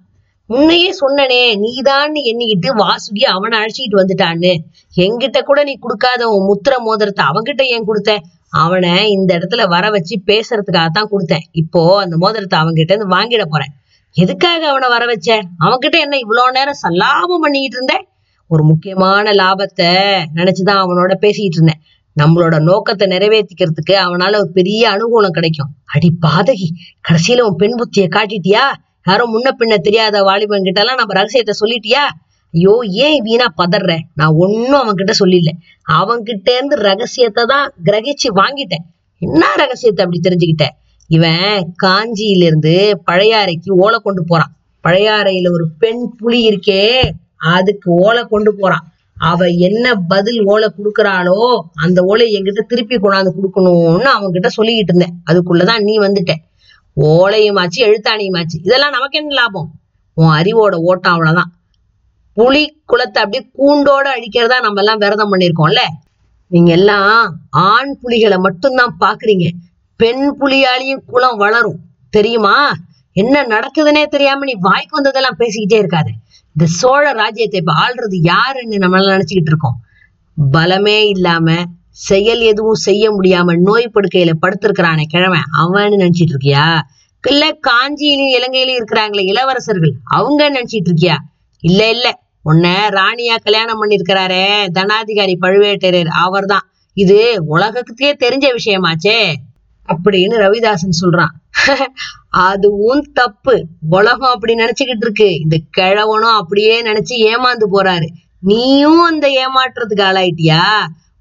உன்னையே 0.47 0.91
சொன்னனே 0.91 1.43
நீதான்னு 1.59 2.21
எண்ணிக்கிட்டு 2.31 2.69
வாசுகி 2.77 3.25
அவனை 3.25 3.59
அழைச்சிக்கிட்டு 3.59 4.01
வந்துட்டான்னு. 4.03 4.57
என்கிட்ட 4.97 5.41
கூட 5.41 5.65
நீ 5.65 5.73
கொடுக்காத 5.81 6.29
உன் 6.29 6.47
முத்திர 6.49 6.79
மோதிரத்தை 6.79 7.25
அவங்கிட்ட 7.25 7.63
ஏன் 7.63 7.85
கொடுத்த? 7.85 8.21
அவனை 8.53 8.95
இந்த 9.11 9.31
இடத்துல 9.39 9.63
வர 9.69 9.85
வச்சு 9.91 10.15
பேசுறதுக்காக 10.27 10.89
தான் 10.93 11.11
கொடுத்தேன். 11.13 11.45
இப்போ 11.53 12.01
அந்த 12.01 12.17
மோதிரத்தை 12.17 12.59
அவன்கிட்ட 12.61 12.93
இருந்து 12.95 13.15
வாங்கிட 13.17 13.45
போறேன். 13.45 13.73
எதுக்காக 14.17 14.63
அவனை 14.69 14.89
வர 14.89 15.05
வச்ச? 15.07 15.29
அவன்கிட்ட 15.59 15.99
என்ன 15.99 16.19
இவ்வளவு 16.19 16.53
நேரம் 16.53 16.81
சல்லாபம் 16.83 17.45
பண்ணிக்கிட்டு 17.45 17.79
இருந்தேன் 17.79 18.05
ஒரு 18.51 18.63
முக்கியமான 18.63 19.33
லாபத்தை 19.33 19.91
நினைச்சுதான் 20.35 20.83
அவனோட 20.85 21.13
பேசிக்கிட்டு 21.15 21.59
இருந்தேன். 21.59 21.81
நம்மளோட 22.17 22.57
நோக்கத்தை 22.61 23.07
நிறைவேற்றிக்கிறதுக்கு 23.07 23.95
அவனால 24.07 24.33
ஒரு 24.39 24.51
பெரிய 24.51 24.83
அனுகூலம் 24.91 25.31
கிடைக்கும். 25.31 25.71
அடி 25.85 26.09
பாதகி 26.27 26.69
கடைசியில 27.09 27.41
உன் 27.41 27.57
பெண் 27.57 27.79
புத்திய 27.81 28.05
காட்டிட்டியா? 28.17 28.65
யாரோ 29.07 29.25
முன்ன 29.35 29.51
பின்ன 29.61 29.75
தெரியாத 29.79 30.23
வாலிபன் 30.23 30.63
கிட்ட 30.63 30.81
எல்லாம் 30.81 31.01
நம்ம 31.01 31.15
ரகசியத்தை 31.21 31.55
சொல்லிட்டியா? 31.61 32.03
ஐயோ 32.55 32.73
ஏன் 33.05 33.19
வீணா 33.27 33.47
பதற 33.61 33.93
நான் 34.21 34.35
ஒன்னும் 34.45 34.81
அவன்கிட்ட 34.81 35.13
சொல்லில 35.21 35.51
அவன்கிட்ட 35.99 36.49
இருந்து 36.57 36.77
ரகசியத்தை 36.89 37.43
தான் 37.53 37.67
கிரகிச்சு 37.85 38.29
வாங்கிட்டேன். 38.41 38.85
என்ன 39.21 39.43
ரகசியத்தை 39.63 40.03
அப்படி 40.05 40.21
தெரிஞ்சுக்கிட்ட? 40.21 40.67
இவன் 41.11 41.73
காஞ்சியில 41.85 42.47
இருந்து 42.49 42.75
பழையாறைக்கு 43.09 43.71
ஓலை 43.85 43.99
கொண்டு 43.99 44.23
போறான். 44.25 44.53
பழையாறையில 44.85 45.51
ஒரு 45.51 45.67
பெண் 45.79 46.05
புலி 46.21 46.41
இருக்கே 46.51 46.83
அதுக்கு 47.55 47.89
ஓலை 48.07 48.23
கொண்டு 48.25 48.51
போறான். 48.61 48.85
அவ 49.31 49.49
என்ன 49.69 49.87
பதில் 50.13 50.41
ஓலை 50.53 50.69
கொடுக்கறாளோ 50.77 51.39
அந்த 51.85 51.99
ஓலை 52.03 52.27
என்கிட்ட 52.37 52.63
திருப்பி 52.67 52.97
கொண்டாந்து 52.97 53.33
கொடுக்கணும்னு 53.39 54.09
அவன்கிட்ட 54.17 54.49
சொல்லிக்கிட்டு 54.59 54.93
இருந்தேன். 54.93 55.17
அதுக்குள்ளதான் 55.31 55.85
நீ 55.89 55.95
வந்துட்ட. 55.99 56.35
ஓலையுமாச்சு 56.97 57.79
எழுத்தாணியுமாச்சு 57.89 58.57
இதெல்லாம் 58.67 58.95
நமக்கு 58.97 59.19
என்ன 59.21 59.35
லாபம்? 59.35 59.69
உன் 60.17 60.33
அறிவோட 60.39 60.75
ஓட்டம் 60.91 61.15
அவ்வளவுதான். 61.15 61.51
புலி 62.33 62.83
குலத்தை 62.93 63.19
அப்படியே 63.19 63.51
கூண்டோட 63.59 64.07
அழிக்கிறதா 64.17 64.61
நம்ம 64.61 64.81
எல்லாம் 64.81 64.99
விரதம் 64.99 65.33
பண்ணிருக்கோம்ல? 65.33 65.81
நீங்க 66.47 66.73
எல்லாம் 66.73 67.37
ஆண் 67.51 67.99
புலிகளை 68.01 68.39
மட்டும்தான் 68.39 68.97
பாக்குறீங்க. 69.01 69.49
பெண் 69.97 70.37
புலியாலையும் 70.41 71.03
குலம் 71.07 71.37
வளரும். 71.37 71.79
தெரியுமா? 72.11 72.73
என்ன 73.13 73.45
நடக்குதுன்னே 73.45 74.07
தெரியாம 74.07 74.45
நீ 74.45 74.53
வாய்க்கு 74.61 74.91
வந்ததெல்லாம் 74.91 75.37
பேசிக்கிட்டே 75.39 75.81
இருக்காத. 75.83 76.09
இந்த 76.49 76.67
சோழ 76.67 77.13
ராஜ்யத்தை 77.13 77.61
இப்ப 77.61 77.73
ஆள்றது 77.73 78.17
யாருன்னு 78.21 78.79
நம்ம 78.79 78.99
எல்லாம் 78.99 79.19
நினைச்சுக்கிட்டு 79.19 79.53
இருக்கோம். 79.53 79.81
பலமே 80.53 81.09
இல்லாம 81.09 81.63
செயல் 81.89 82.41
எதுவும் 82.41 82.75
செய்ய 82.75 83.11
முடியாம 83.11 83.61
நோய் 83.61 83.91
படுக்கையில 83.95 84.31
படுத்திருக்கிறானே 84.43 85.03
கிழவன் 85.09 85.43
அவன்னு 85.61 85.97
நினைச்சிட்டு 85.97 86.33
இருக்கியா? 86.33 86.81
இல்ல 87.23 87.59
காஞ்சியிலும் 87.69 88.29
இலங்கையிலும் 88.29 88.77
இருக்கிறாங்களே 88.77 89.25
இளவரசர்கள். 89.25 89.93
அவங்க 90.05 90.51
நினைச்சிட்டு 90.51 90.91
இருக்கியா? 90.91 91.17
இல்ல 91.61 91.91
இல்ல. 91.91 92.22
உன்ன 92.43 92.89
ராணியா 92.91 93.37
கல்யாணம் 93.43 93.83
பண்ணிருக்கிறாரே 93.83 94.67
தனாதிகாரி 94.75 95.35
பழுவேட்டரையர் 95.41 96.07
அவர்தான். 96.07 96.71
இது 96.95 97.43
உலகத்துக்கே 97.47 98.13
தெரிஞ்ச 98.13 98.49
விஷயமாச்சே 98.65 99.35
அப்படின்னு 99.89 100.37
ரவிதாசன் 100.37 101.01
சொல்றான். 101.01 101.35
அதுவும் 102.31 103.11
தப்பு. 103.13 103.67
உலகம் 103.91 104.33
அப்படி 104.33 104.55
நினைச்சுக்கிட்டு 104.55 105.01
இருக்கு. 105.01 105.39
இந்த 105.39 105.57
கிழவனும் 105.79 106.37
அப்படியே 106.37 106.83
நினைச்சு 106.83 107.15
ஏமாந்து 107.19 107.65
போறாரு. 107.73 108.07
நீயும் 108.41 109.01
அந்த 109.01 109.29
ஏமாற்றுறதுக்கு 109.29 110.03
ஆளாயிட்டியா? 110.03 110.63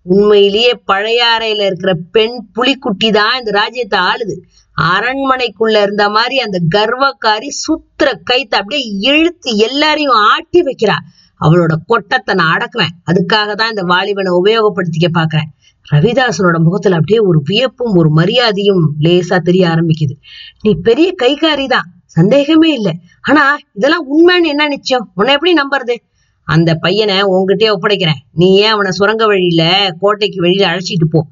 உண்மையிலேயே 0.04 0.72
பழையாறையில 0.92 1.66
இருக்கிற 1.66 1.94
பெண் 2.12 2.46
புலிக்குட்டி 2.56 3.12
தான் 3.12 3.38
இந்த 3.38 3.52
ராஜ்யத்தை 3.52 4.00
ஆளுது. 4.00 4.36
அரண்மனைக்குள்ள 4.82 5.82
இருந்த 5.82 6.10
மாதிரி 6.10 6.40
அந்த 6.40 6.62
கர்வக்காரி 6.76 7.48
சுத்திர 7.64 8.10
கைத்த 8.32 8.54
அப்படியே 8.56 8.98
இழுத்து 9.00 9.56
எல்லாரையும் 9.56 10.14
ஆட்டி 10.14 10.62
வைக்கிறா. 10.62 10.98
அவளோட 11.42 11.74
கொட்டத்தை 11.86 12.36
நான் 12.36 12.58
அடக்குவேன். 12.58 12.94
அதுக்காக 13.12 13.54
தான் 13.54 13.70
இந்த 13.70 13.84
வாலிபனை 13.84 14.32
உபயோகப்படுத்திக்க 14.44 15.10
பாக்குறேன். 15.14 15.50
ரவிதாசனோட 15.92 16.58
முகத்துல 16.58 16.96
அப்படியே 16.96 17.20
ஒரு 17.20 17.42
வியப்பும் 17.46 17.96
ஒரு 17.96 18.10
மரியாதையும் 18.10 18.96
லேசா 19.00 19.38
தெரிய 19.38 19.68
ஆரம்பிக்குது. 19.68 20.16
நீ 20.62 20.74
பெரிய 20.84 21.16
கைகாரி 21.24 21.68
தான். 21.68 21.88
சந்தேகமே 22.06 22.74
இல்லை. 22.74 22.94
ஆனா 23.22 23.58
இதெல்லாம் 23.74 24.06
உண்மைன்னு 24.08 24.46
என்ன 24.46 24.68
நிச்சயம்? 24.68 25.12
உன்னை 25.16 25.34
எப்படி 25.34 25.54
நம்புறது? 25.54 25.96
அந்த 26.44 26.76
பையனை 26.76 27.22
உன்கிட்டயே 27.22 27.76
ஒப்படைக்கிறேன். 27.76 28.22
நீ 28.34 28.56
ஏன் 28.56 28.70
அவனை 28.70 28.92
சுரங்க 28.92 29.26
வழியில 29.26 29.90
கோட்டைக்கு 30.00 30.42
வெளியில 30.42 30.66
அழைச்சிட்டு 30.72 31.08
போ. 31.10 31.26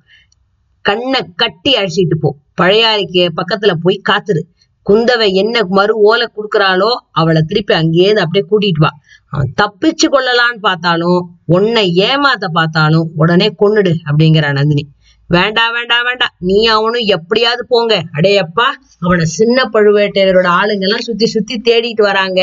கண்ணை 0.82 1.22
கட்டி 1.36 1.74
அழைச்சிட்டு 1.74 2.18
போ. 2.20 2.36
பழையாறைக்கு 2.60 3.22
பக்கத்துல 3.40 3.74
போய் 3.82 4.02
காத்துரு. 4.10 4.42
குந்தவை 4.90 5.28
என்ன 5.34 5.56
மறு 5.78 5.94
ஓலை 6.10 6.28
கொடுக்குறாளோ 6.36 6.92
அவளை 7.12 7.42
திருப்பி 7.42 7.74
அங்கேயிருந்து 7.74 8.24
அப்படியே 8.26 8.46
கூட்டிட்டு 8.52 8.82
வா. 8.84 8.92
அவன் 9.30 9.54
தப்பிச்சு 9.62 10.06
கொள்ளலான்னு 10.06 10.60
பார்த்தாலும் 10.62 11.20
உன்னை 11.46 11.84
ஏமாத்த 11.98 12.46
பார்த்தாலும் 12.54 13.08
உடனே 13.16 13.48
கொன்னுடு 13.60 13.92
அப்படிங்கிற 14.06 14.52
நந்தினி. 14.52 14.86
வேண்டாம் 15.28 15.74
வேண்டாம் 15.74 16.04
வேண்டாம் 16.04 16.34
நீ 16.40 16.66
அவனும் 16.66 17.06
எப்படியாவது 17.06 17.66
போங்க. 17.68 17.96
அடேயப்பா 18.14 18.68
அவனை 19.00 19.26
சின்ன 19.26 19.70
பழுவேட்டையரோட 19.74 20.48
ஆளுங்க 20.60 20.86
எல்லாம் 20.88 21.08
சுத்தி 21.08 21.26
சுத்தி 21.26 21.62
தேடிட்டு 21.68 22.02
வராங்க. 22.02 22.42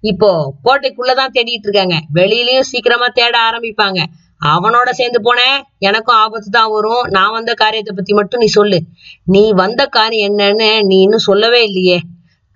இப்போ 0.00 0.30
கோட்டைக்குள்ளதான் 0.64 1.34
தேடிட்டு 1.34 1.66
இருக்காங்க. 1.68 1.96
வெளியிலயும் 2.14 2.68
சீக்கிரமா 2.70 3.06
தேட 3.06 3.38
ஆரம்பிப்பாங்க. 3.50 4.00
அவனோட 4.42 4.90
சேர்ந்து 4.90 5.18
போனேன் 5.22 5.58
எனக்கும் 5.78 6.16
ஆபத்து 6.16 6.50
தான் 6.50 6.70
வரும். 6.70 7.02
நான் 7.08 7.30
வந்த 7.30 7.54
காரியத்தை 7.54 7.92
பத்தி 7.96 8.12
மட்டும் 8.12 8.40
நீ 8.40 8.46
சொல்லு. 8.46 8.78
நீ 9.24 9.52
வந்த 9.52 9.86
காரியம் 9.86 10.28
என்னன்னு 10.30 10.82
நீ 10.82 11.00
இன்னும் 11.00 11.26
சொல்லவே 11.30 11.60
இல்லையே. 11.64 11.98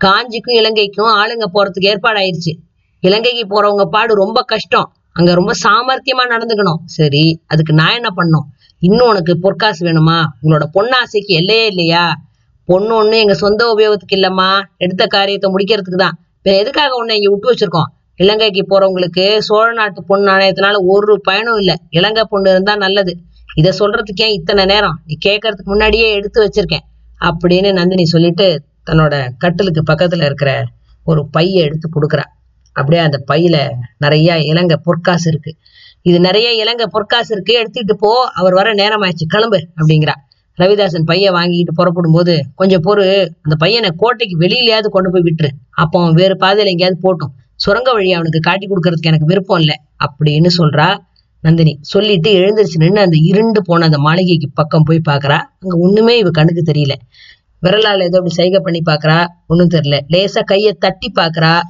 காஞ்சிக்கும் 0.00 0.56
இலங்கைக்கும் 0.56 1.10
ஆளுங்க 1.20 1.46
போறதுக்கு 1.54 1.90
ஏற்பாடாயிருச்சு. 1.92 2.52
இலங்கைக்கு 3.00 3.44
போறவங்க 3.54 3.84
பாடு 3.84 4.14
ரொம்ப 4.14 4.42
கஷ்டம். 4.42 4.92
அங்க 5.12 5.34
ரொம்ப 5.34 5.52
சாமர்த்தியமா 5.64 6.24
நடந்துக்கணும். 6.34 6.80
சரி 6.84 7.40
அதுக்கு 7.46 7.72
நான் 7.72 7.94
என்ன 7.94 8.10
பண்ணும் 8.10 8.46
இன்னும் 8.82 9.08
உனக்கு 9.08 9.38
பொற்காசு 9.38 9.80
வேணுமா? 9.86 10.16
உங்களோட 10.42 10.64
பொண்ணாசைக்கு 10.74 11.32
எல்லையே 11.40 11.66
இல்லையா? 11.66 12.12
பொண்ணு 12.64 12.92
ஒண்ணு 13.02 13.16
எங்க 13.18 13.34
சொந்த 13.34 13.74
உபயோகத்துக்கு 13.74 14.16
இல்லம்மா. 14.16 14.60
எடுத்த 14.76 15.06
காரியத்தை 15.06 15.50
முடிக்கிறதுக்கு 15.52 16.00
தான் 16.04 16.18
இப்ப 16.36 16.50
எதுக்காக 16.56 16.94
உன்னை 16.94 17.16
இங்க 17.16 17.30
விட்டு 17.30 17.50
வச்சிருக்கோம்? 17.52 17.88
இலங்கைக்கு 18.16 18.66
போறவங்களுக்கு 18.68 19.38
சோழ 19.38 19.72
நாட்டு 19.72 20.04
பொண்ணு 20.04 20.30
நாணயத்தினால 20.30 20.74
ஒரு 20.86 21.20
பயனும் 21.20 21.56
இல்லை. 21.56 21.74
இலங்கை 21.90 22.24
பொண்ணு 22.28 22.50
இருந்தா 22.50 22.76
நல்லது. 22.76 23.16
இத 23.54 23.72
சொல்றதுக்கு 23.78 24.22
ஏன் 24.22 24.32
இத்தனை 24.32 24.64
நேரம்? 24.64 25.00
நீ 25.06 25.16
கேட்கறதுக்கு 25.26 25.64
முன்னாடியே 25.64 26.12
எடுத்து 26.12 26.44
வச்சிருக்கேன். 26.44 26.84
அப்படின்னு 27.24 27.72
நந்தினி 27.72 28.04
சொல்லிட்டு 28.04 28.62
தன்னோட 28.90 29.28
கட்டிலுக்கு 29.38 29.92
பக்கத்துல 29.92 30.24
இருக்கிற 30.24 30.64
ஒரு 31.04 31.28
பைய 31.28 31.62
எடுத்து 31.62 31.88
கொடுக்குறா. 31.88 32.22
அப்படியே 32.72 33.02
அந்த 33.02 33.24
பையில 33.32 33.70
நிறைய 33.98 34.38
இலங்கை 34.38 34.76
பொற்காசு 34.82 35.30
இருக்கு. 35.30 35.54
இது 36.02 36.20
நிறைய 36.20 36.54
இலங்கை 36.54 36.86
பொற்காசு 36.90 37.34
இருக்கு. 37.34 37.62
எடுத்துக்கிட்டு 37.62 37.92
போ. 37.92 38.30
அவர் 38.34 38.52
வர 38.52 38.74
நேரம் 38.74 39.02
ஆயிடுச்சு 39.02 39.26
கிளம்பு 39.28 39.68
அப்படிங்கிறா. 39.80 40.12
ரவிதாசன் 40.58 41.02
பைய 41.04 41.32
வாங்கிட்டு 41.32 41.72
புறப்படும் 41.74 42.12
போது 42.12 42.44
கொஞ்சம் 42.54 42.82
பொறு 42.84 43.06
அந்த 43.18 43.56
பையனை 43.58 43.90
கோட்டைக்கு 43.96 44.38
வெளியிலயாவது 44.38 44.88
கொண்டு 44.88 45.10
போய் 45.10 45.22
விட்டுரு. 45.22 45.48
அப்போ 45.70 46.00
அவன் 46.00 46.14
வேறு 46.14 46.34
பாதையில 46.34 46.64
எங்கேயாவது 46.64 46.98
போட்டோம் 47.02 47.32
சுரங்க 47.66 47.92
வழி 47.92 48.12
அவனுக்கு 48.12 48.38
காட்டி 48.38 48.66
கொடுக்கறதுக்கு 48.66 49.10
எனக்கு 49.10 49.26
விருப்பம் 49.26 49.58
இல்லை 49.58 49.76
அப்படின்னு 50.04 50.50
சொல்றா 50.58 50.96
நந்தினி. 51.40 51.78
சொல்லிட்டு 51.80 52.30
எழுந்திருச்சு 52.34 52.76
நின்று 52.76 53.00
அந்த 53.00 53.16
இருண்டு 53.22 53.60
போன 53.64 53.84
அந்த 53.84 53.98
மாளிகைக்கு 53.98 54.50
பக்கம் 54.54 54.82
போய் 54.82 55.08
பாக்குறா. 55.10 55.38
அங்க 55.58 55.74
ஒண்ணுமே 55.78 56.18
இவ 56.18 56.30
கண்ணுக்கு 56.30 56.72
தெரியல. 56.72 56.94
விரலால் 57.60 58.02
ஏதோ 58.02 58.16
அப்படி 58.16 58.34
சைகை 58.34 58.60
பண்ணி 58.60 58.82
பாக்குறா. 58.90 59.26
ஒன்றும் 59.46 59.72
தெரியல. 59.74 59.98
லேசா 60.12 60.42
கைய 60.52 60.72
தட்டி 60.78 61.12
பாக்குறா. 61.14 61.60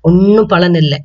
ஒன்னும் 0.00 0.46
பலன் 0.46 0.74
இல்லை. 0.74 0.98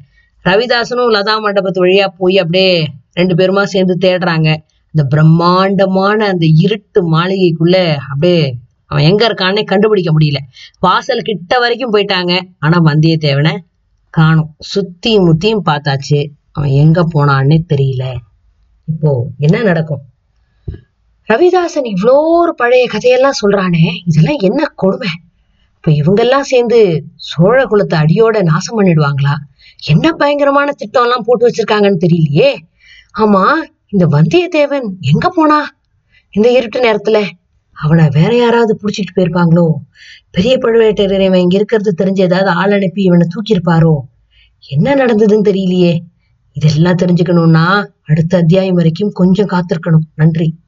ரவிதாசனும் 0.46 1.14
லதா 1.16 1.36
மண்டபத்து 1.46 1.82
வழியா 1.86 2.08
போய் 2.18 2.38
அப்படியே 2.38 2.88
ரெண்டு 3.14 3.34
பேருமா 3.36 3.64
சேர்ந்து 3.64 3.98
தேடுறாங்க. 4.02 4.56
இந்த 4.94 5.04
பிரம்மாண்டமான 5.10 6.28
அந்த 6.28 6.46
இருட்டு 6.60 7.18
மாளிகைக்குள்ள 7.18 7.96
அப்படியே 7.96 8.58
அவன் 8.94 9.06
எங்க 9.10 9.22
இருக்கான்னே 9.28 9.62
கண்டுபிடிக்க 9.64 10.10
முடியல. 10.12 10.40
வாசல் 10.80 11.28
கிட்ட 11.30 11.60
வரைக்கும் 11.60 11.94
போயிட்டாங்க. 11.94 12.34
ஆனா 12.60 12.78
வந்தியத்தேவனை 12.86 13.54
காணும். 14.14 14.50
சுத்தியும் 14.74 15.28
முத்தியும் 15.28 15.68
பார்த்தாச்சு. 15.70 16.20
அவன் 16.52 16.74
எங்க 16.84 17.02
போனான்னே 17.14 17.58
தெரியல. 17.74 18.06
இப்போ 18.88 19.12
என்ன 19.38 19.58
நடக்கும்? 19.64 20.02
ரவிதாசன் 21.30 21.88
இவ்வளோ 21.92 22.16
ஒரு 22.40 22.54
பழைய 22.56 22.86
கதையெல்லாம் 22.88 23.40
சொல்றானே 23.42 23.86
இதெல்லாம் 24.06 24.42
என்ன 24.42 24.62
கொடுமை? 24.76 25.12
இப்போ 25.76 25.92
இவங்கெல்லாம் 25.92 26.50
சேர்ந்து 26.52 26.80
சோழ 27.30 27.58
குலத்தை 27.66 27.98
அடியோட 28.04 28.44
நாசம் 28.44 28.78
பண்ணிடுவாங்களா? 28.80 29.36
என்ன 29.86 30.12
பயங்கரமான 30.12 30.72
திட்டம் 30.72 31.04
எல்லாம் 31.04 31.26
போட்டு 31.26 31.46
வச்சிருக்காங்கன்னு 31.48 32.04
தெரியலையே. 32.06 32.52
ஆமா 33.18 33.44
இந்த 33.88 34.06
வந்தியத்தேவன் 34.18 34.86
எங்க 35.00 35.28
போனா? 35.30 35.60
இந்த 36.34 36.48
இருட்டு 36.52 36.80
நேரத்துல 36.86 37.18
அவனை 37.74 38.10
வேற 38.12 38.36
யாராவது 38.36 38.80
புடிச்சிட்டு 38.82 39.20
போயிருப்பாங்களோ? 39.20 39.72
பெரிய 40.32 40.58
பழுவேட்டரையர் 40.58 41.26
இவன் 41.26 41.40
இங்க 41.40 41.56
இருக்கிறது 41.56 42.06
தெரிஞ்ச 42.06 42.20
ஏதாவது 42.20 42.50
ஆள் 42.50 42.72
அனுப்பி 42.72 43.04
இவனை 43.04 43.28
தூக்கியிருப்பாரோ? 43.28 44.00
என்ன 44.68 44.96
நடந்ததுன்னு 44.96 45.48
தெரியலையே. 45.48 46.00
இதெல்லாம் 46.52 46.96
தெரிஞ்சுக்கணும்னா 46.96 47.88
அடுத்த 48.02 48.38
அத்தியாயம் 48.38 48.74
வரைக்கும் 48.74 49.12
கொஞ்சம் 49.12 49.48
காத்திருக்கணும். 49.48 50.08
நன்றி. 50.16 50.63